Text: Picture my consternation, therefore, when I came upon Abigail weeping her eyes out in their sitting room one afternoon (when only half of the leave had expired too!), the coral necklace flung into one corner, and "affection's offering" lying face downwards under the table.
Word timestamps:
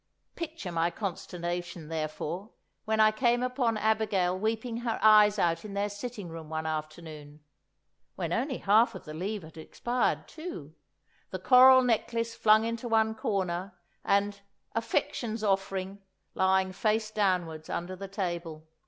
Picture 0.35 0.71
my 0.71 0.89
consternation, 0.89 1.87
therefore, 1.87 2.49
when 2.85 2.99
I 2.99 3.11
came 3.11 3.43
upon 3.43 3.77
Abigail 3.77 4.35
weeping 4.35 4.77
her 4.77 4.97
eyes 4.99 5.37
out 5.37 5.63
in 5.63 5.75
their 5.75 5.89
sitting 5.89 6.27
room 6.29 6.49
one 6.49 6.65
afternoon 6.65 7.41
(when 8.15 8.33
only 8.33 8.57
half 8.57 8.95
of 8.95 9.05
the 9.05 9.13
leave 9.13 9.43
had 9.43 9.57
expired 9.57 10.27
too!), 10.27 10.73
the 11.29 11.37
coral 11.37 11.83
necklace 11.83 12.33
flung 12.33 12.65
into 12.65 12.87
one 12.87 13.13
corner, 13.13 13.75
and 14.03 14.41
"affection's 14.73 15.43
offering" 15.43 16.01
lying 16.33 16.71
face 16.71 17.11
downwards 17.11 17.69
under 17.69 17.95
the 17.95 18.07
table. 18.07 18.65